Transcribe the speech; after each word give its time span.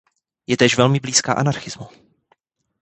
Je 0.47 0.57
též 0.57 0.77
velmi 0.77 0.99
blízká 0.99 1.33
anarchismu. 1.33 1.87